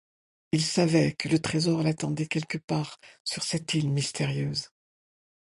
[0.51, 4.71] Il savait que le trésor l'attendait quelque part sur cette île mystérieuse.